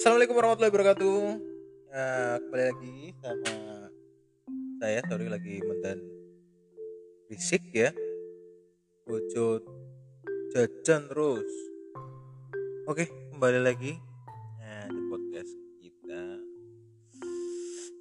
Assalamualaikum 0.00 0.32
warahmatullahi 0.40 0.72
wabarakatuh. 0.72 1.18
Ya, 1.92 2.08
kembali 2.40 2.64
lagi 2.72 2.96
sama 3.20 3.52
saya. 4.80 5.00
Sorry 5.04 5.28
lagi 5.28 5.60
mendan 5.60 6.00
fisik 7.28 7.68
ya. 7.68 7.92
Bojo 9.04 9.60
jajan 10.56 11.04
terus. 11.04 11.52
Oke, 12.88 13.12
kembali 13.36 13.60
lagi 13.60 14.00
nah, 14.56 14.88
di 14.88 15.00
podcast 15.12 15.52
kita. 15.84 16.22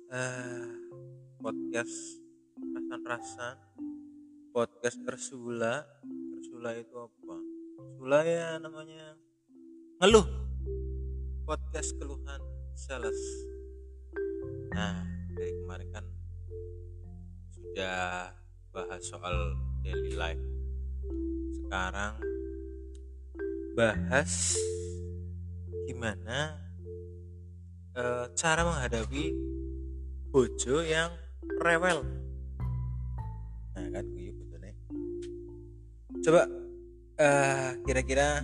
Uh, 0.08 0.72
podcast 1.44 2.24
rasan-rasan. 2.64 3.60
Podcast 4.56 5.04
tersula. 5.04 5.84
Tersula 6.08 6.80
itu 6.80 6.96
apa? 6.96 7.36
Tersula 7.76 8.20
ya 8.24 8.56
namanya 8.56 9.20
ngeluh 10.00 10.49
podcast 11.50 11.98
keluhan 11.98 12.38
sales. 12.78 13.18
Nah 14.70 15.02
dari 15.34 15.50
kemarin 15.58 15.90
kan 15.90 16.06
sudah 17.50 18.30
bahas 18.70 19.02
soal 19.02 19.58
daily 19.82 20.14
life. 20.14 20.38
Sekarang 21.58 22.22
bahas 23.74 24.62
gimana 25.90 26.54
e, 27.98 28.30
cara 28.38 28.62
menghadapi 28.62 29.34
bojo 30.30 30.86
yang 30.86 31.10
rewel. 31.66 32.06
Nah 33.74 33.90
kan 33.90 34.06
gue 34.06 34.30
coba 36.20 36.46
uh, 37.16 37.72
kira-kira 37.88 38.44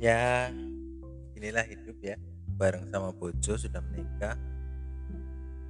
ya 0.00 0.48
inilah 1.36 1.64
hidup 1.68 2.00
ya 2.00 2.16
bareng 2.56 2.88
sama 2.88 3.12
bojo 3.12 3.52
sudah 3.56 3.84
menikah. 3.92 4.36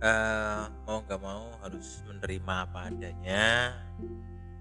Uh, 0.01 0.65
mau 0.89 1.05
nggak 1.05 1.21
mau 1.21 1.51
harus 1.61 2.01
menerima 2.07 2.55
apa 2.67 2.79
adanya. 2.89 3.75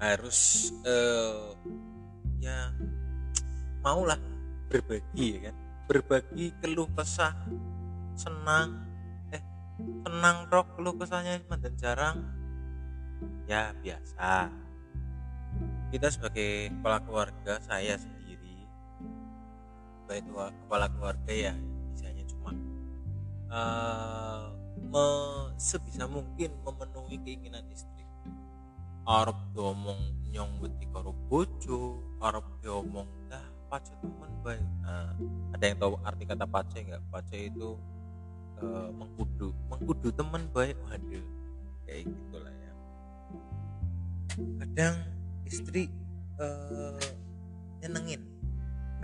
Harus 0.02 0.70
uh, 0.84 1.53
ya 2.42 2.73
maulah 3.86 4.20
berbagi 4.67 5.38
ya 5.38 5.50
kan. 5.50 5.56
Berbagi 5.90 6.53
keluh 6.62 6.90
kesah 6.94 7.34
senang 8.14 8.86
eh 9.34 9.42
senang 10.06 10.50
rok 10.50 10.78
keluh 10.78 10.97
kesahnya 10.97 11.40
dan 11.45 11.73
jarang. 11.78 12.17
Ya 13.45 13.73
biasa. 13.73 14.50
Kita 15.90 16.14
sebagai 16.14 16.70
kepala 16.70 17.02
keluarga 17.02 17.58
saya 17.66 17.97
sebagai 20.10 20.58
kepala 20.66 20.90
keluarga 20.90 21.30
ya 21.30 21.54
misalnya 21.94 22.26
cuma 22.26 22.52
uh, 23.54 24.50
me, 24.90 25.06
sebisa 25.62 26.10
mungkin 26.10 26.50
memenuhi 26.66 27.22
keinginan 27.22 27.62
istri. 27.70 28.02
Arab 29.06 29.38
diomong 29.54 30.02
nyong 30.34 30.66
beti 30.66 30.90
karo 30.90 31.14
bojo 31.30 32.02
Arab 32.26 32.42
diomong 32.66 33.06
dah 33.30 33.46
pace 33.70 33.94
teman 34.02 34.34
baik 34.42 34.66
nah, 34.82 35.14
ada 35.54 35.64
yang 35.70 35.78
tahu 35.78 35.94
arti 36.02 36.24
kata 36.26 36.46
pace 36.50 36.78
nggak? 36.90 37.02
Pace 37.14 37.38
itu 37.38 37.78
uh, 38.66 38.90
mengkudu 38.90 39.54
mengkudu 39.70 40.10
teman 40.10 40.50
baik 40.50 40.74
waduh 40.90 41.26
kayak 41.86 42.10
gitulah 42.10 42.56
ya. 42.58 42.74
Kadang 44.58 44.96
istri 45.46 45.86
uh, 46.42 46.98
nyenengin. 47.86 48.25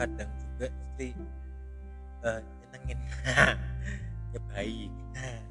Kadang 0.02 0.45
juga 0.56 0.72
istri 0.72 1.12
uh, 2.24 2.40
nyenengin 2.40 3.00
ya 4.34 4.40
baik 4.56 4.92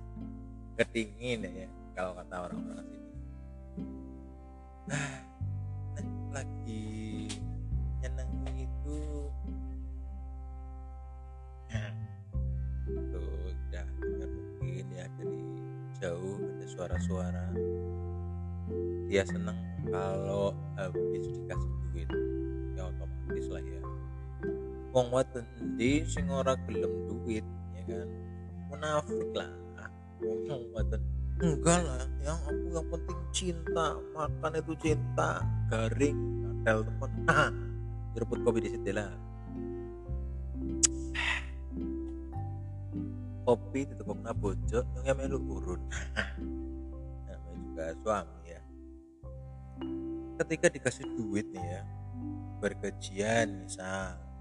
ketingin 0.80 1.44
ya 1.44 1.68
kalau 1.92 2.16
kata 2.16 2.48
orang-orang 2.48 2.88
sini 2.88 3.10
nah, 4.88 5.20
lagi 6.34 7.30
nyenengin 8.04 8.68
itu. 8.68 9.00
Udah 12.84 13.86
dengar 13.96 14.28
mungkin 14.28 14.86
ya 14.92 15.06
dari 15.16 15.40
jauh 15.96 16.36
ada 16.36 16.66
suara-suara. 16.68 17.46
Dia 19.08 19.24
seneng 19.24 19.56
kalau 19.88 20.52
habis 20.76 21.28
dikasih 21.32 21.72
duit 21.92 22.08
ya 22.76 22.88
otomatis 22.88 23.46
lah 23.52 23.62
ya 23.62 23.93
wong 24.94 25.10
wadon 25.10 25.42
endi 25.58 26.06
sing 26.06 26.30
ora 26.30 26.54
gelem 26.70 27.10
duit 27.10 27.42
ya 27.74 27.82
kan? 27.90 28.08
Munafik 28.70 29.28
lah. 29.34 29.50
Wong 30.22 30.70
wadon. 30.70 31.02
Enggak 31.42 31.82
lah 31.82 32.06
yang 32.22 32.38
aku 32.46 32.66
yang 32.70 32.86
penting 32.94 33.20
cinta 33.34 33.98
makan 34.14 34.52
itu 34.54 34.72
cinta 34.78 35.42
garing 35.66 36.18
kadal 36.62 36.78
temen. 36.86 37.10
Ah 37.26 37.50
direbut 38.14 38.38
kopi 38.46 38.58
di 38.62 38.70
situ 38.70 38.90
lah. 38.94 39.10
Kopi 43.44 43.80
di 43.90 43.92
tukang 43.98 44.22
bojo 44.38 44.80
yang 45.02 45.18
melu 45.18 45.42
urun. 45.42 45.82
Namanya 47.26 47.54
juga 47.58 47.84
suami 47.98 48.40
ya. 48.46 48.62
Ketika 50.38 50.66
dikasih 50.70 51.06
duit 51.18 51.50
nih 51.50 51.66
ya 51.66 51.82
bergajian 52.62 53.66
misal 53.66 54.33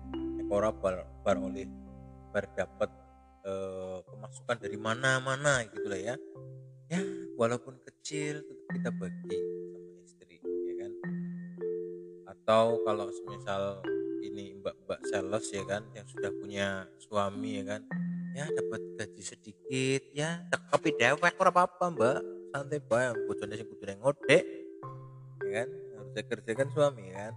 ekora 0.43 0.75
bar, 0.75 1.07
bar 1.23 1.37
oleh 1.39 1.63
bar 2.35 2.45
dapat 2.51 2.91
eh, 3.47 3.99
pemasukan 4.03 4.57
dari 4.59 4.75
mana-mana 4.75 5.63
gitu 5.71 5.87
lah 5.87 5.99
ya. 5.99 6.15
Ya 6.91 7.01
walaupun 7.39 7.79
kecil 7.81 8.43
tetap 8.43 8.67
kita 8.75 8.89
bagi 8.91 9.37
sama 9.71 9.79
istri 10.03 10.37
ya 10.43 10.73
kan? 10.83 10.91
Atau 12.35 12.83
kalau 12.83 13.07
misal 13.31 13.79
ini 14.23 14.59
mbak-mbak 14.59 14.99
sales 15.07 15.47
ya 15.49 15.63
kan 15.63 15.83
yang 15.95 16.05
sudah 16.11 16.31
punya 16.35 16.67
suami 16.99 17.63
ya 17.63 17.79
kan? 17.79 17.81
Ya 18.35 18.45
dapat 18.49 18.81
gaji 18.99 19.23
sedikit 19.23 20.03
ya 20.11 20.43
tapi 20.51 20.91
dewek 20.99 21.39
apa-apa 21.39 21.87
mbak. 21.87 22.19
Santai 22.53 22.77
bae 22.85 23.09
bojone 23.25 23.57
sing 23.57 23.65
kudu 23.65 23.89
ngodek 23.97 24.43
ya 25.47 25.49
kan? 25.63 25.69
Harus 25.97 26.11
kerjakan 26.29 26.69
suami 26.69 27.09
kan? 27.09 27.33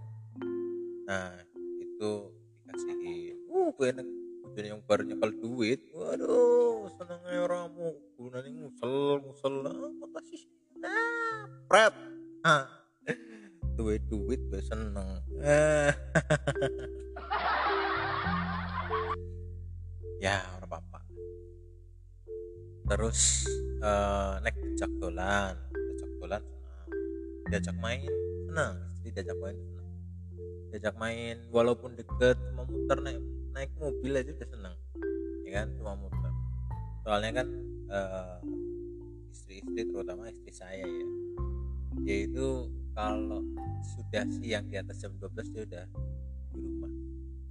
Nah 1.09 1.41
itu 1.81 2.36
enak 3.85 4.07
jadi 4.57 4.73
yang 4.73 4.81
baru 4.89 5.05
nyekal 5.05 5.31
duit. 5.37 5.85
Waduh 5.93 6.89
senengnya 6.97 7.45
orangmu 7.45 7.93
gunanya 8.17 8.49
musel 8.49 9.21
musel 9.21 9.53
ah, 9.69 9.91
makasih 10.01 10.41
nah 10.77 11.45
pret 11.69 11.93
ah 12.41 12.65
duit 13.77 14.01
duit 14.09 14.41
gue 14.49 14.61
seneng. 14.65 15.21
Ya 20.17 20.41
orang 20.57 20.81
apa 20.81 20.99
terus 22.87 23.45
uh, 23.83 24.39
naik 24.41 24.55
diajak 24.63 24.91
dolan 24.97 25.53
diajak 25.69 26.11
dolan 26.17 26.43
diajak 27.51 27.75
main 27.77 28.09
senang 28.47 28.75
diajak 29.03 29.37
main 29.37 29.55
senang 29.59 29.89
diajak 30.71 30.95
main 30.95 31.37
walaupun 31.51 31.93
deket 31.99 32.39
cuma 32.49 32.63
muter 32.63 32.97
naik 33.03 33.21
naik 33.57 33.73
mobil 33.81 34.13
aja 34.13 34.29
udah 34.37 34.49
seneng. 34.53 34.75
Ya 35.41 35.51
kan 35.65 35.67
cuma 35.81 35.97
muter 35.97 36.33
soalnya 37.07 37.39
kan 37.39 37.47
uh, 37.87 38.37
istri-istri 39.31 39.87
terutama 39.87 40.27
istri 40.27 40.51
saya 40.51 40.85
ya. 40.85 41.07
Dia 42.03 42.17
itu 42.27 42.67
kalau 42.91 43.39
sudah 43.95 44.27
siang 44.27 44.67
di 44.67 44.75
atas 44.75 44.99
jam 44.99 45.15
12 45.15 45.55
dia 45.55 45.63
udah 45.65 45.85
di 46.51 46.57
rumah. 46.59 46.91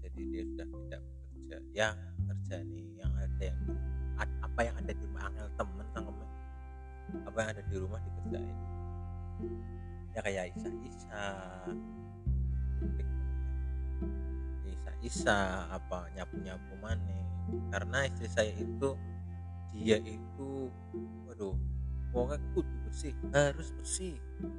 Jadi 0.05 0.21
dia 0.29 0.43
sudah 0.45 0.67
tidak 0.69 1.01
bekerja. 1.03 1.57
Ya 1.73 1.89
kerja 2.29 2.57
nih 2.69 2.87
yang 3.01 3.13
ada 3.17 3.43
yang 3.43 3.61
apa 4.21 4.61
yang 4.61 4.77
ada 4.77 4.93
di 4.93 5.03
rumah 5.09 5.23
angel 5.33 5.49
temen 5.57 5.87
sama 5.97 6.11
apa 7.25 7.37
yang 7.41 7.51
ada 7.57 7.63
di 7.65 7.77
rumah 7.81 8.01
dikerjain. 8.05 8.57
Ya 10.13 10.21
kayak 10.21 10.45
Isa 10.53 10.69
Isa 10.85 11.25
Isa 15.03 15.67
Isa 15.67 15.69
apa 15.73 16.09
nyapu 16.17 16.41
nyapu 16.41 16.73
mana. 16.81 17.19
Karena 17.71 18.07
istri 18.09 18.29
saya 18.31 18.53
itu 18.57 18.97
dia 19.77 20.01
itu 20.01 20.71
waduh 21.29 21.55
pokoknya 22.11 22.41
kudu 22.57 22.75
bersih 22.89 23.15
harus 23.35 23.69
bersih. 23.77 24.15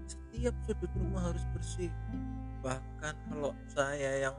Setiap 0.05 0.55
sudut 0.67 0.91
rumah 0.93 1.33
harus 1.33 1.43
bersih. 1.55 1.91
Bahkan 2.61 3.13
kalau 3.31 3.51
saya 3.71 4.29
yang 4.29 4.35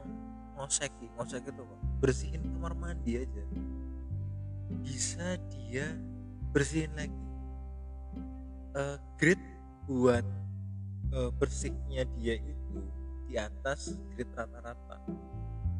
ngosek 0.55 0.91
ngosek 1.15 1.43
itu 1.43 1.63
bersihin 1.99 2.41
kamar 2.55 2.73
mandi 2.75 3.23
aja. 3.23 3.43
Bisa 4.79 5.35
dia 5.51 5.97
bersihin 6.53 6.93
lagi 6.97 7.29
uh, 8.77 8.97
grade 9.17 9.43
buat 9.85 10.25
uh, 11.13 11.29
bersihnya 11.37 12.05
dia 12.17 12.37
itu 12.37 12.81
di 13.29 13.37
atas 13.37 13.97
grid 14.13 14.29
rata-rata 14.33 14.97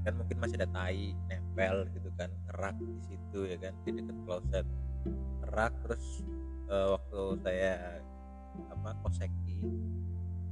kan 0.05 0.13
mungkin 0.15 0.37
masih 0.39 0.55
ada 0.59 0.69
tai 0.71 1.11
nempel 1.27 1.87
gitu 1.91 2.09
kan 2.15 2.31
ngerak 2.47 2.75
di 2.79 3.01
situ 3.03 3.39
ya 3.47 3.57
kan 3.59 3.73
di 3.83 3.89
dekat 3.95 4.17
kloset. 4.23 4.65
Ngerak 5.43 5.73
terus 5.85 6.05
uh, 6.71 6.97
waktu 6.97 7.21
saya 7.43 7.73
apa 8.71 8.89
koseki 9.05 9.59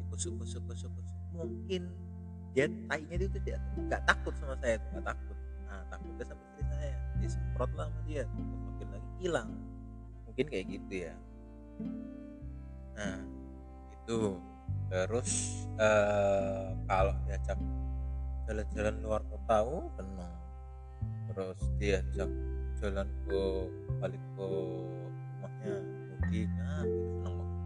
kusuk 0.07 0.39
kusuk 0.39 0.63
kusuk 0.71 0.91
kusuk 0.95 1.19
mungkin 1.35 1.91
dia 2.55 2.71
tainya 2.87 3.15
itu 3.19 3.27
tidak 3.43 3.59
nggak 3.75 4.01
takut 4.07 4.33
sama 4.39 4.55
saya 4.63 4.79
nggak 4.93 5.05
takut. 5.05 5.37
Nah 5.67 5.81
takutnya 5.91 6.25
sama 6.25 6.41
istri 6.55 6.63
saya 6.71 6.95
disemprot 7.19 7.71
lah 7.75 7.85
sama 7.91 8.01
dia 8.07 8.23
makin 8.39 8.87
lagi 8.93 9.09
hilang. 9.21 9.49
Mungkin 10.25 10.45
kayak 10.47 10.65
gitu 10.71 10.93
ya. 11.09 11.13
Nah 12.95 13.19
itu. 13.93 14.19
Terus 14.87 15.31
uh, 15.79 16.71
kalau 16.87 17.11
diajak 17.27 17.59
jalan-jalan 18.47 18.95
luar 19.03 19.21
kota 19.27 19.57
oh 19.67 19.91
tenang 19.99 20.35
terus 21.27 21.59
diajak 21.77 22.31
jalan 22.79 23.07
ke 23.27 23.43
balik 23.99 24.23
ke 24.33 24.47
rumahnya 25.37 25.75
mudik 26.07 26.49
nah 26.55 26.81
itu 26.87 27.05
seneng 27.11 27.35
banget. 27.35 27.59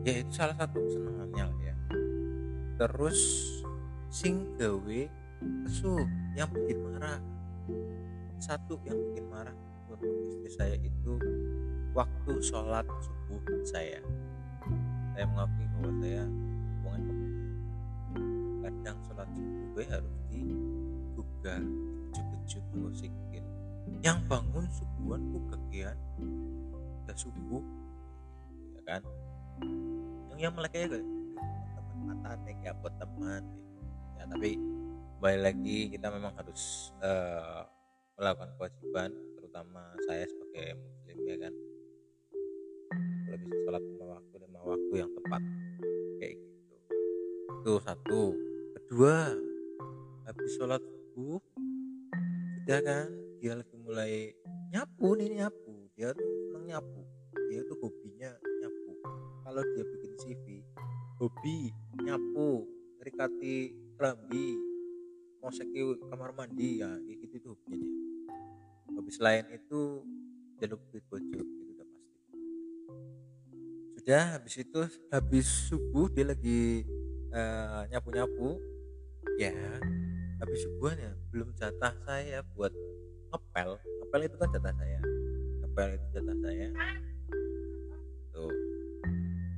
Ya 0.00 0.12
itu 0.20 0.32
salah 0.32 0.56
satu 0.56 0.76
kesenangannya 0.80 1.46
ya. 1.60 1.74
Terus 2.80 3.20
sing 4.08 4.48
gawe 4.56 5.00
kesu 5.64 5.94
yang 6.36 6.50
bikin 6.52 6.78
marah. 6.84 7.20
Satu 8.40 8.80
yang 8.88 8.96
bikin 9.12 9.24
marah 9.28 9.56
untuk 9.88 10.00
istri 10.32 10.50
saya 10.50 10.76
itu 10.80 11.12
waktu 11.92 12.32
sholat 12.40 12.88
subuh 13.04 13.40
saya. 13.68 14.00
Saya 15.12 15.24
mengakui 15.28 15.66
bahwa 15.76 15.92
saya 16.00 16.24
subuh 19.28 19.74
gue 19.76 19.84
harus 19.86 20.16
juga 21.16 21.54
dikejuk-kejuk 21.60 22.64
ngosikin 22.76 23.44
yang 24.00 24.18
bangun 24.28 24.64
subuhan 24.72 25.20
ku 25.32 25.38
kegian 25.52 25.96
udah 27.04 27.16
subuh 27.16 27.64
ya 28.76 28.82
kan? 28.86 29.02
Yang 30.32 30.40
yang 30.40 30.54
mereka 30.56 30.76
ya 30.80 30.88
teman 30.88 31.96
mata 32.06 32.30
nih 32.46 32.56
ya 32.64 32.72
buat 32.80 32.94
teman 32.96 33.42
ya 34.16 34.24
tapi 34.30 34.56
balik 35.20 35.52
lagi 35.52 35.78
kita 35.92 36.06
memang 36.08 36.32
harus 36.38 36.92
uh, 37.04 37.68
melakukan 38.16 38.50
kewajiban 38.56 39.10
terutama 39.36 39.82
saya 40.08 40.24
sebagai 40.24 40.80
muslim 40.80 41.18
ya 41.28 41.36
kan? 41.44 41.54
Bisa 43.30 43.56
sholat 43.64 43.82
lima 43.84 44.04
waktu 44.16 44.34
lima 44.44 44.60
waktu 44.64 44.94
yang 44.96 45.10
tepat 45.12 45.42
kayak 46.20 46.34
gitu. 46.36 46.74
Itu 47.60 47.72
satu 47.84 48.49
kedua 48.90 49.38
habis 50.26 50.50
sholat 50.58 50.82
subuh 50.82 51.38
sudah 52.58 52.82
kan 52.82 53.06
dia 53.38 53.54
lagi 53.54 53.78
mulai 53.78 54.34
nyapu 54.74 55.14
nih 55.14 55.38
nyapu. 55.38 55.86
Dia 55.94 56.10
tuh 56.10 56.58
nyapu. 56.66 57.06
Dia 57.46 57.62
tuh 57.70 57.78
hobinya 57.78 58.34
nyapu. 58.34 58.90
Kalau 59.46 59.62
dia 59.78 59.86
bikin 59.86 60.12
CV 60.18 60.44
hobi 61.22 61.70
nyapu. 62.02 62.66
Ngerikati 62.98 63.54
kelambi 63.94 64.58
ngoseki 65.38 66.10
kamar 66.10 66.34
mandi 66.34 66.82
ya 66.82 66.90
gitu 67.06 67.38
tuh 67.38 67.54
hobinya 67.54 67.78
dia. 67.78 67.94
Hobi 68.90 69.10
selain 69.14 69.46
itu 69.54 70.02
jaluk 70.58 70.82
duit 70.90 71.06
bojo 71.06 71.38
itu 71.38 71.62
udah 71.78 71.86
pasti. 71.86 72.18
Sudah 74.02 74.24
habis 74.34 74.54
itu 74.58 74.80
habis 75.14 75.46
subuh 75.46 76.10
dia 76.10 76.26
lagi 76.26 76.82
uh, 77.30 77.86
nyapu-nyapu 77.86 78.79
ya 79.40 79.54
habis 80.40 80.64
subuhan 80.64 80.96
ya 80.96 81.12
belum 81.30 81.52
jatah 81.56 81.94
saya 82.08 82.40
buat 82.56 82.72
ngepel. 83.30 83.76
Ngepel 83.78 84.20
itu 84.26 84.36
kan 84.40 84.48
jatah 84.52 84.74
saya. 84.74 85.00
Ngepel 85.64 85.88
itu 85.96 86.06
jatah 86.16 86.36
saya. 86.42 86.68
Tuh. 88.32 88.54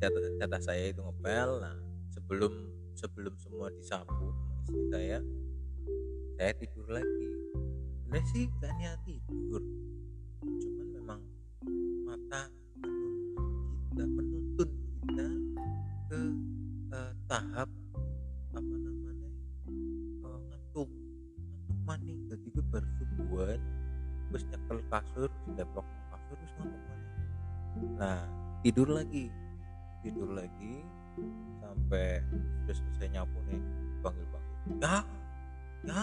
Jatah 0.02 0.20
jatah 0.42 0.60
saya 0.62 0.84
itu 0.90 1.00
ngepel. 1.00 1.50
Nah 1.62 1.76
sebelum 2.12 2.52
sebelum 2.98 3.34
semua 3.40 3.72
disapu 3.72 4.34
istri 4.62 4.82
saya 4.92 5.18
saya 6.36 6.52
tidur 6.58 6.86
lagi. 6.90 7.28
Sebenarnya 8.02 8.28
sih 8.34 8.44
gak 8.60 8.72
niat 8.76 8.98
tidur. 9.06 9.62
Cuman 10.42 10.86
memang 10.92 11.20
mata 12.04 12.50
menuntun 12.82 13.88
kita 13.88 14.04
menuntun 14.04 14.70
kita 15.00 15.28
ke 16.10 16.20
uh, 16.92 17.12
tahap 17.30 17.68
kasur 24.92 25.32
deplok 25.56 25.88
kasur 26.12 26.36
terus 26.36 26.52
maning 26.60 26.84
nah 27.96 28.20
tidur 28.60 28.92
lagi. 28.92 29.32
Tidur 30.04 30.34
lagi 30.34 30.82
sampai 31.62 32.20
sudah 32.66 32.74
selesai 32.74 33.08
nyapu 33.14 33.38
nih 33.46 33.62
panggil 34.02 34.26
panggil 34.28 34.58
ya 34.82 34.96
ya 35.86 36.02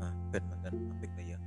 nah 0.00 0.12
ben 0.32 0.42
mantan 0.48 0.72
apik 0.96 1.10
kayak 1.12 1.40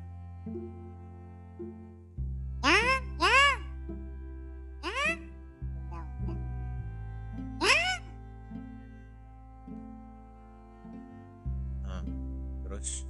terus 12.62 13.10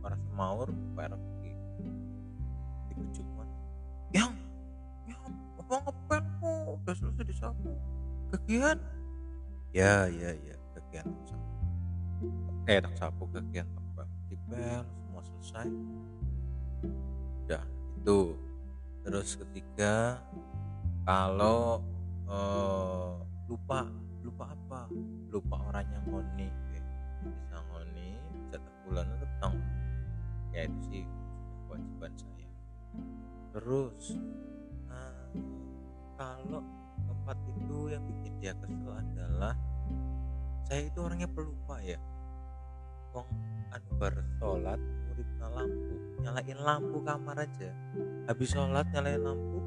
para 0.00 0.16
semaur 0.16 0.72
para 0.96 1.20
kegian 8.42 8.74
ya 9.70 10.10
ya 10.10 10.34
ya 10.34 10.56
kegian 10.74 11.06
sapu. 11.30 11.54
Eh 12.66 12.82
tak 12.82 12.94
sapu 12.98 13.30
kegian 13.30 13.70
tebak 13.70 14.10
dipel 14.26 14.82
semua 14.82 15.22
selesai. 15.22 15.70
Udah 17.46 17.62
itu. 18.02 18.34
Terus 19.06 19.38
ketiga 19.38 20.18
kalau 21.06 21.86
uh, 22.26 23.22
lupa 23.46 23.86
lupa 24.26 24.50
apa? 24.50 24.90
Lupa 25.30 25.62
orang 25.70 25.86
yang 25.86 26.04
ngoni 26.10 26.50
bisa 27.22 27.62
ngoni 27.70 28.18
jatah 28.50 28.74
bulan 28.90 29.06
tentang 29.22 29.54
ya 30.50 30.66
itu 30.66 30.78
sih 30.90 31.04
kewajiban 31.70 32.10
saya. 32.18 32.50
Terus 33.54 34.18
uh, 34.90 35.30
kalau 36.18 36.66
tempat 37.06 37.38
itu 37.54 37.78
yang 37.86 38.02
dia 38.42 38.58
kesel 38.58 38.90
adalah 38.90 39.54
saya 40.66 40.90
itu 40.90 40.98
orangnya 40.98 41.30
pelupa 41.30 41.78
ya. 41.78 41.94
Wong 43.14 43.30
anu 43.70 43.90
bar 44.02 44.18
sholat 44.42 44.82
muridnya 44.82 45.46
lampu 45.46 45.94
nyalain 46.26 46.58
lampu 46.58 46.98
kamar 47.06 47.38
aja. 47.38 47.70
Habis 48.26 48.50
sholat 48.50 48.82
nyalain 48.90 49.22
lampu 49.22 49.62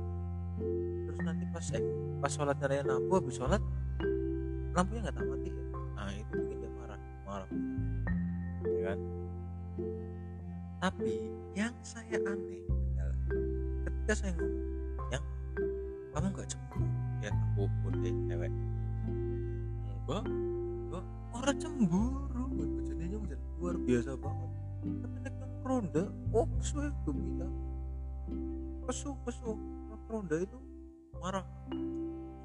terus 1.07 1.19
nanti 1.23 1.47
pas 1.55 1.63
eh, 1.71 1.83
pas 2.19 2.27
sholat 2.27 2.59
nyalain 2.59 2.83
lampu 2.83 3.11
habis 3.15 3.39
sholat 3.39 3.63
lampunya 4.75 5.07
nggak 5.07 5.23
mati 5.23 5.49
ya? 5.55 5.65
Nah 5.95 6.11
itu 6.11 6.33
bikin 6.35 6.57
dia 6.59 6.71
marah 6.75 6.99
marah. 7.23 7.49
Ya 8.67 8.81
kan? 8.91 8.99
Tapi 10.83 11.15
yang 11.55 11.71
saya 11.79 12.19
aneh 12.27 12.59
adalah 12.67 13.19
ketika 13.87 14.13
saya 14.19 14.31
ngomong 14.35 14.67
yang 15.15 15.23
kamu 16.11 16.27
nggak 16.35 16.47
cemburu 16.51 16.84
ya 17.25 17.33
aku 17.33 17.65
udah 17.89 18.13
cewek. 18.29 18.53
Enggak 19.89 20.23
enggak. 20.29 21.03
Orang 21.33 21.57
cemburu 21.57 22.45
jadinya 22.85 23.17
udah 23.17 23.39
luar 23.57 23.75
biasa 23.81 24.11
banget. 24.13 24.51
Tapi 24.85 25.17
nek 25.25 25.33
yang 25.41 25.53
ronda 25.65 26.03
oh 26.29 26.45
kesu 26.61 26.85
itu 26.85 27.11
bilang. 27.11 27.53
Kesu 28.85 29.09
kesu. 29.25 29.57
Ronda 30.05 30.37
itu 30.37 30.57
marah. 31.17 31.45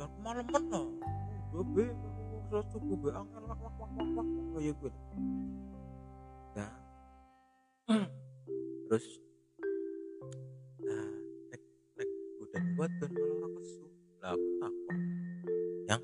Jangan 0.01 0.11
kemalaman 0.17 0.63
lah. 0.73 0.89
Gue 1.53 1.65
be 1.77 1.85
terus 2.49 2.67
gue 2.73 2.99
be 2.99 3.13
angkat 3.15 3.43
wak 3.47 3.61
wak 3.63 3.75
wak 3.79 3.91
wak 3.95 4.09
wak 4.17 4.27
kayak 4.57 4.75
gue 4.81 4.91
nah. 6.57 6.73
Terus. 8.89 9.07
Nah 10.83 11.09
nek 11.53 11.63
nek 12.01 12.09
udah 12.41 12.63
buat 12.81 12.91
dan 12.97 13.11
malah 13.13 13.37
orang 13.45 13.53
kesu 13.61 13.90
lah 14.21 14.37
aku 14.37 14.49
takut 14.61 14.99
yang 15.89 16.03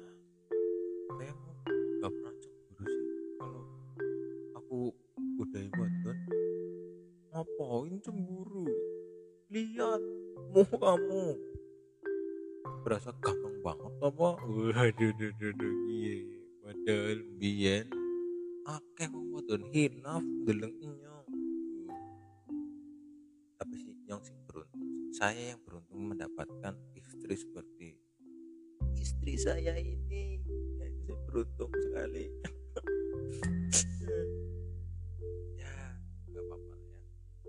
saya 1.17 1.33
mau 1.37 1.53
gak 2.01 2.11
pernah 2.13 2.35
cemburu 2.41 2.85
sih 2.89 3.07
kalau 3.37 3.63
aku 4.57 4.79
udah 5.37 5.65
dan 5.77 6.19
ngapain 7.37 7.95
cemburu? 8.01 8.67
Lihat 9.53 10.03
mau 10.57 10.65
kamu. 10.65 11.27
Berasa 12.81 13.13
gampang 13.21 13.57
banget 13.61 13.93
apa? 14.01 14.29
Waduh 14.41 15.13
duh 15.21 15.33
duh 15.37 15.53
duh 15.53 15.75
iya 15.93 16.37
padahal 16.67 17.23
biyen 17.39 17.87
akeh 18.67 19.07
wong 19.07 19.39
wadon 19.39 19.63
hilaf 19.71 20.25
deleng 20.43 20.75
nyong 20.83 21.29
tapi 23.55 23.75
si 23.79 23.95
nyong 24.11 24.23
sing 24.27 24.35
beruntung 24.51 24.83
saya 25.15 25.55
yang 25.55 25.61
beruntung 25.63 26.11
mendapatkan 26.11 26.75
istri 26.99 27.39
seperti 27.39 27.76
istri 29.27 29.43
saya 29.43 29.75
ini. 29.75 30.39
Ya, 30.79 30.87
saya 31.03 31.19
beruntung 31.27 31.73
sekali. 31.75 32.25
Ya 35.59 35.75
nggak 36.31 36.43
apa-apa 36.47 36.75
ya. 36.87 37.01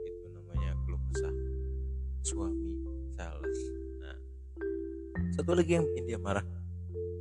Itu 0.02 0.26
namanya 0.34 0.74
keluh 0.82 1.02
kesah. 1.14 1.36
Suami 2.26 2.74
sales 3.14 3.62
nah 4.02 4.18
satu 5.38 5.54
lagi 5.54 5.78
yang 5.78 5.86
bikin 5.86 6.06
dia 6.10 6.18
marah. 6.18 6.42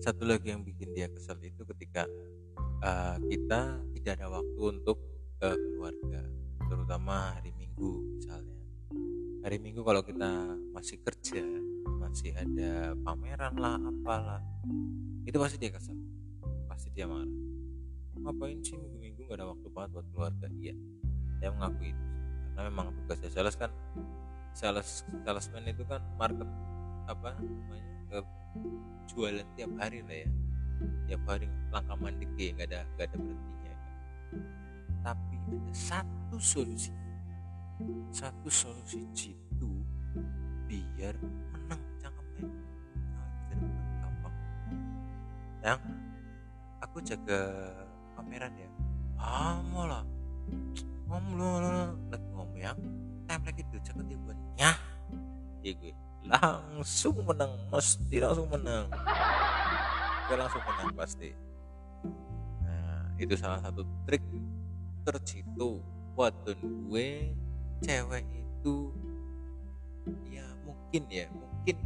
Satu 0.01 0.25
lagi 0.25 0.49
yang 0.49 0.65
bikin 0.65 0.97
dia 0.97 1.13
kesel 1.13 1.37
itu 1.45 1.69
ketika 1.77 2.09
uh, 2.81 3.21
kita 3.29 3.85
tidak 3.93 4.13
ada 4.17 4.41
waktu 4.41 4.61
untuk 4.81 4.97
uh, 5.45 5.53
keluarga 5.53 6.25
terutama 6.65 7.37
hari 7.37 7.53
minggu 7.53 8.17
misalnya. 8.17 8.57
Hari 9.45 9.61
minggu 9.61 9.85
kalau 9.85 10.01
kita 10.01 10.57
masih 10.73 10.97
kerja 11.05 11.45
masih 12.07 12.31
ada 12.39 12.95
pameran 13.03 13.55
lah 13.59 13.83
apalah. 13.83 14.43
Itu 15.27 15.43
pasti 15.43 15.59
dia 15.59 15.75
kesel. 15.75 15.99
Pasti 16.71 16.95
dia 16.95 17.11
marah. 17.11 17.27
Ngapain 18.23 18.63
sih 18.63 18.79
minggu-minggu 18.79 19.27
gak 19.27 19.43
ada 19.43 19.51
waktu 19.51 19.67
banget 19.75 19.91
buat 19.91 20.07
keluarga? 20.15 20.47
Iya 20.63 20.75
saya 21.43 21.51
mengakui 21.53 21.91
itu. 21.93 22.05
Karena 22.55 22.61
memang 22.73 22.87
tugasnya 23.05 23.31
sales 23.35 23.57
kan 23.59 23.71
sales 24.57 25.05
salesman 25.27 25.69
itu 25.69 25.85
kan 25.85 26.01
market 26.17 26.49
apa 27.07 27.37
namanya 27.37 27.91
ke 28.09 28.19
jualan 29.13 29.47
tiap 29.59 29.73
hari 29.77 30.01
lah 30.07 30.17
ya. 30.25 30.29
Tiap 31.11 31.23
hari 31.29 31.47
langkah 31.75 31.97
mandek 31.99 32.31
ya 32.39 32.55
nggak 32.57 32.69
ada 32.73 32.81
nggak 32.97 33.07
ada 33.11 33.17
berhentinya 33.19 33.73
kan. 33.75 33.81
tapi 35.05 35.35
ada 35.39 35.75
satu 35.75 36.37
solusi. 36.41 36.93
Satu 38.09 38.49
solusi 38.49 39.05
jitu 39.13 39.71
biar 40.67 41.15
yang 45.67 45.83
aku 46.79 47.03
jaga 47.03 47.51
pameran 48.15 48.55
ya. 48.55 48.71
Ah 49.19 49.59
lah. 49.75 50.07
Ngomong 51.11 51.35
lo 51.35 51.49
lagi 52.07 52.27
ngomong 52.31 52.59
ya 52.59 52.73
time 53.27 53.43
lagi 53.43 53.63
tuh 53.75 53.83
jaga 53.83 54.03
dia 54.07 54.19
buat 54.23 54.39
nyah. 54.55 54.79
Iya 55.67 55.73
gue. 55.83 55.93
Langsung 56.31 57.19
menang 57.27 57.51
mesti 57.75 58.17
langsung 58.23 58.47
menang. 58.47 58.87
Gue 60.31 60.37
langsung 60.39 60.63
menang 60.63 60.95
pasti. 60.95 61.35
Nah 62.63 63.11
itu 63.19 63.35
salah 63.35 63.59
satu 63.59 63.83
trik 64.07 64.23
tercitu 65.03 65.83
wadon 66.15 66.59
gue 66.87 67.35
cewek 67.83 68.27
itu 68.31 68.91
ya 70.31 70.47
mungkin 70.63 71.03
ya 71.11 71.27
mungkin 71.35 71.77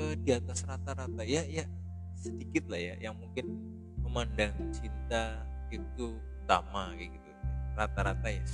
eh, 0.00 0.16
di 0.16 0.30
atas 0.32 0.64
rata-rata. 0.64 1.20
Ya 1.28 1.44
ya 1.44 1.68
sedikit 2.20 2.68
lah 2.68 2.76
ya 2.76 2.94
yang 3.00 3.16
mungkin 3.16 3.56
memandang 4.04 4.52
cinta 4.76 5.40
itu 5.72 6.20
utama 6.44 6.92
kayak 6.94 7.16
gitu. 7.16 7.30
Rata-rata 7.74 8.28
ya 8.28 8.44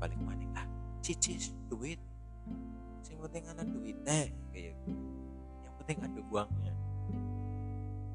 paling 0.00 0.20
manik 0.24 0.48
ah 0.56 0.66
cicis 1.04 1.52
duit. 1.68 2.00
Yang 3.04 3.20
penting 3.28 3.44
ada 3.52 3.62
duitnya 3.68 4.18
kayak 4.50 4.72
gitu. 4.72 4.90
Yang 5.60 5.74
penting 5.84 5.98
ada 6.00 6.20
uangnya. 6.32 6.74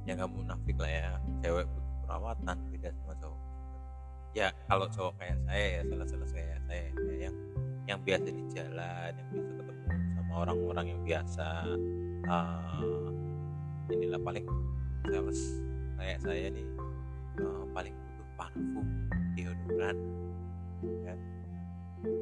Ya 0.09 0.11
nggak 0.17 0.31
munafik 0.33 0.77
lah 0.81 0.91
ya. 0.91 1.09
Cewek 1.45 1.65
butuh 1.69 1.95
perawatan 2.05 2.57
beda 2.73 2.89
sama 2.97 3.13
cowok. 3.21 3.41
Ya 4.33 4.47
kalau 4.65 4.87
cowok 4.89 5.13
kayak 5.21 5.37
saya 5.45 5.65
ya 5.69 5.81
salah-salah 5.85 6.29
saya 6.33 6.55
saya 6.65 6.83
ya, 6.89 7.29
yang 7.29 7.35
yang 7.85 7.99
biasa 8.01 8.27
di 8.33 8.43
jalan 8.49 9.11
yang 9.13 9.29
bisa 9.29 9.51
ketemu 9.61 9.93
sama 10.17 10.33
orang-orang 10.41 10.85
yang 10.89 11.01
biasa 11.05 11.47
uh, 12.25 13.07
inilah 13.93 14.19
paling 14.25 14.45
sales 15.05 15.41
kayak 15.95 16.19
saya 16.21 16.47
nih 16.49 16.67
uh, 17.41 17.63
paling 17.71 17.93
butuh 17.93 18.27
parfum 18.37 18.87
deodoran 19.37 19.97
kan. 21.05 21.19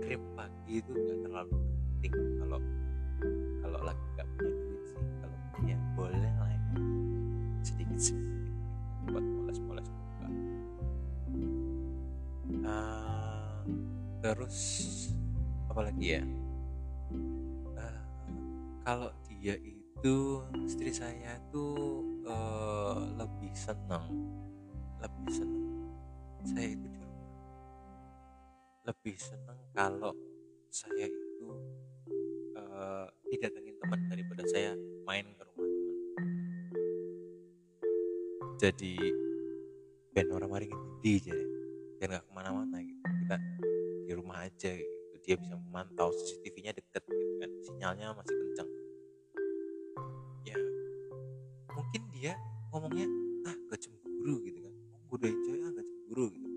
Krim 0.04 0.24
pagi 0.40 0.80
itu 0.80 0.92
nggak 0.96 1.20
terlalu 1.28 1.56
penting 2.00 2.14
kalau 2.40 2.60
kalau 3.60 3.80
lagi 3.84 4.04
nggak 4.16 4.28
punya 4.36 4.54
duit 4.56 4.82
sih. 4.88 5.00
Kalau 5.20 5.38
punya 5.56 5.76
ya 5.76 5.78
boleh 5.96 6.34
lah 6.40 6.50
ya. 6.52 6.62
Sedikit 7.64 8.00
sedikit 8.00 8.52
buat 9.12 9.24
moles-moles 9.24 9.88
buka 9.92 10.28
uh, 12.64 13.60
terus 14.24 14.60
apa 15.68 15.82
lagi 15.92 16.08
ya? 16.20 16.24
Uh, 17.76 18.04
kalau 18.88 19.12
dia 19.28 19.60
itu 19.60 20.44
istri 20.64 20.92
saya 20.96 21.40
tuh 21.52 22.13
uh, 22.28 23.00
lebih 23.20 23.54
senang 23.56 24.08
lebih 25.04 25.28
senang 25.36 25.64
saya 26.44 26.76
itu 26.76 26.88
di 26.88 27.00
rumah. 27.00 27.28
Lebih 28.84 29.16
senang 29.16 29.60
kalau 29.72 30.14
saya 30.68 31.08
itu 31.08 31.48
uh, 32.60 33.08
didatengin 33.32 33.76
teman 33.80 34.00
daripada 34.12 34.44
saya 34.52 34.76
main 35.08 35.28
ke 35.32 35.44
rumah 35.48 35.68
teman. 35.68 36.28
Jadi 38.60 38.96
ben 40.14 40.28
orang 40.30 40.52
mari 40.52 40.68
di 41.00 41.20
jadi 41.20 41.44
biar 42.00 42.08
nggak 42.20 42.26
ke 42.28 42.32
mana-mana 42.36 42.78
gitu. 42.84 43.02
Kita 43.24 43.38
di 44.04 44.12
rumah 44.16 44.38
aja 44.44 44.72
gitu. 44.76 44.92
Dia 45.24 45.36
bisa 45.40 45.56
memantau 45.56 46.12
CCTV-nya 46.12 46.76
deket 46.76 47.04
gitu 47.08 47.34
kan. 47.40 47.50
Sinyalnya 47.64 48.12
masih 48.12 48.36
kencang 48.36 48.53
dia 52.24 52.40
ngomongnya 52.72 53.04
ah 53.44 53.56
gak 53.68 53.84
cemburu 53.84 54.40
gitu 54.48 54.64
kan. 54.64 54.74
Godain 55.12 55.36
cewek 55.44 55.60
ah 55.60 55.72
gak 55.76 55.88
cemburu 55.92 56.26
gitu. 56.32 56.50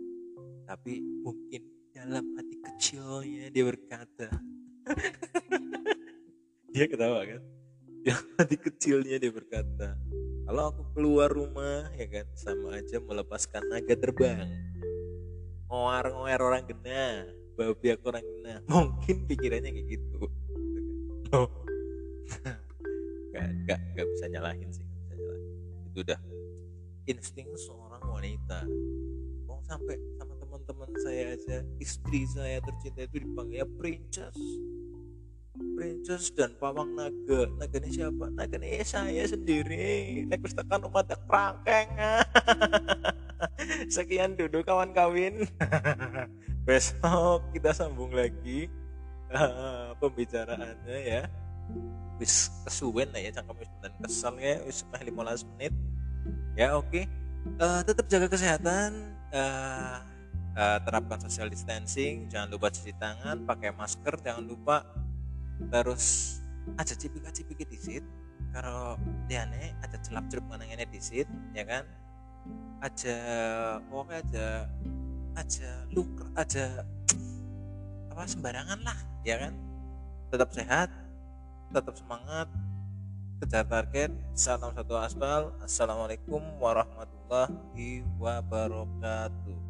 Tapi 0.62 0.92
mungkin 1.26 1.62
dalam 1.90 2.25
hati 2.38 2.56
kecilnya 2.62 3.50
dia 3.50 3.64
berkata 3.66 4.30
dia 6.70 6.87
ketawa 6.87 7.26
kan? 7.26 7.42
Yang 8.06 8.23
hati 8.38 8.56
kecilnya 8.62 9.18
dia 9.18 9.32
berkata 9.35 9.99
kalau 10.46 10.70
aku 10.70 10.82
keluar 10.94 11.35
rumah 11.35 11.90
ya 11.99 12.06
kan 12.14 12.30
sama 12.38 12.78
aja 12.78 13.02
melepaskan 13.02 13.66
naga 13.66 13.99
terbang. 13.99 14.46
Ngoar 15.66 16.14
ngoar 16.14 16.40
orang 16.46 16.62
gena 16.70 17.26
babi 17.58 17.90
aku 17.90 18.14
orang 18.14 18.23
gena 18.23 18.62
mungkin 18.70 19.26
pikirannya 19.26 19.75
kayak 19.75 19.99
gitu. 19.99 20.30
Oh. 21.35 21.65
Insting 27.06 27.46
seorang 27.54 28.02
wanita. 28.02 28.66
Mau 29.46 29.62
sampai 29.62 29.94
sama 30.18 30.34
teman-teman 30.42 30.90
saya 30.98 31.38
aja 31.38 31.62
istri 31.78 32.26
saya 32.26 32.58
tercinta 32.58 33.06
itu 33.06 33.22
dipanggil 33.22 33.62
princess. 33.78 34.34
Princess 35.56 36.34
dan 36.34 36.52
pawang 36.58 36.98
naga. 36.98 37.48
Naga 37.56 37.78
ini 37.80 37.90
siapa? 37.94 38.26
Naga 38.34 38.58
ini 38.58 38.82
saya 38.82 39.22
sendiri. 39.25 40.26
Naik 40.26 40.42
rumah 40.82 41.06
tak 41.06 41.22
prangkeng. 41.30 41.94
Sekian 43.94 44.34
duduk 44.34 44.66
kawan 44.66 44.90
kawin. 44.90 45.46
Besok 46.68 47.46
kita 47.54 47.70
sambung 47.70 48.10
lagi 48.10 48.66
uh, 49.30 49.94
pembicaraannya 50.02 50.98
ya. 51.06 51.22
Wis 52.18 52.50
kesuwen 52.66 53.14
lah 53.14 53.22
ya 53.22 53.30
cangkem 53.30 53.62
wis 53.62 53.70
kesel 54.02 54.34
ya. 54.42 54.58
Wis 54.66 54.82
15 54.90 55.46
menit 55.54 55.72
ya 56.56 56.75
oke. 56.75 56.88
Okay. 56.88 57.04
uh, 57.60 57.84
tetap 57.84 58.08
jaga 58.08 58.26
kesehatan 58.32 59.14
uh, 59.30 60.00
uh, 60.56 60.78
terapkan 60.82 61.20
social 61.20 61.46
distancing 61.52 62.26
jangan 62.32 62.48
lupa 62.50 62.72
cuci 62.72 62.96
tangan 62.96 63.44
pakai 63.44 63.70
masker 63.76 64.16
jangan 64.25 64.42
lupa 64.42 64.82
terus 65.70 66.36
aja 66.75 66.96
cipika 66.98 67.30
cipiki 67.30 67.64
disit 67.68 68.02
kalau 68.56 68.96
liane 69.28 69.76
aja 69.84 70.00
celap 70.00 70.25
celup 70.32 70.48
menangnya 70.48 70.88
disit 70.88 71.28
ya 71.52 71.64
kan? 71.68 71.84
Aja 72.80 73.16
pokoknya 73.88 74.16
aja 74.25 74.46
aja 75.36 75.70
luker 75.92 76.28
aja 76.32 76.84
apa 78.08 78.25
sembarangan 78.25 78.80
lah 78.80 78.98
ya 79.28 79.36
kan? 79.36 79.52
Tetap 80.32 80.50
sehat 80.56 80.88
tetap 81.68 81.94
semangat 82.00 82.48
kejar 83.37 83.69
target 83.69 84.11
salam 84.33 84.73
satu 84.73 84.97
aspal. 84.97 85.52
Assalamualaikum 85.61 86.40
warahmatullahi 86.57 88.00
wabarakatuh 88.16 89.61